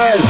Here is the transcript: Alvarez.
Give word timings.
Alvarez. 0.00 0.29